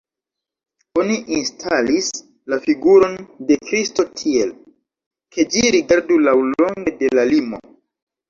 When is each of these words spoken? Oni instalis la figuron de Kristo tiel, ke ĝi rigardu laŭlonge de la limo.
Oni 0.99 1.17
instalis 1.39 2.07
la 2.53 2.59
figuron 2.63 3.19
de 3.51 3.57
Kristo 3.67 4.05
tiel, 4.21 4.55
ke 5.35 5.45
ĝi 5.57 5.63
rigardu 5.77 6.17
laŭlonge 6.29 6.97
de 7.03 7.13
la 7.19 7.27
limo. 7.35 7.61